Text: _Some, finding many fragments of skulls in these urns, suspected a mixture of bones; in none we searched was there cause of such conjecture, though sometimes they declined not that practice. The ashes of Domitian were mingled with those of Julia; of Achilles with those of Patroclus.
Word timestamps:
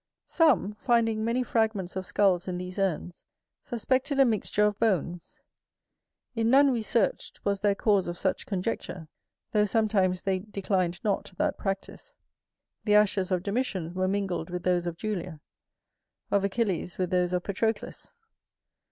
_Some, 0.25 0.71
finding 0.71 1.23
many 1.23 1.43
fragments 1.43 1.95
of 1.95 2.07
skulls 2.07 2.47
in 2.47 2.57
these 2.57 2.79
urns, 2.79 3.23
suspected 3.61 4.19
a 4.19 4.25
mixture 4.25 4.63
of 4.65 4.79
bones; 4.79 5.39
in 6.35 6.49
none 6.49 6.71
we 6.71 6.81
searched 6.81 7.45
was 7.45 7.59
there 7.59 7.75
cause 7.75 8.07
of 8.07 8.17
such 8.17 8.47
conjecture, 8.47 9.09
though 9.51 9.65
sometimes 9.65 10.23
they 10.23 10.39
declined 10.39 10.99
not 11.03 11.31
that 11.37 11.55
practice. 11.59 12.15
The 12.83 12.95
ashes 12.95 13.31
of 13.31 13.43
Domitian 13.43 13.93
were 13.93 14.07
mingled 14.07 14.49
with 14.49 14.63
those 14.63 14.87
of 14.87 14.97
Julia; 14.97 15.39
of 16.31 16.43
Achilles 16.43 16.97
with 16.97 17.11
those 17.11 17.31
of 17.31 17.43
Patroclus. 17.43 18.17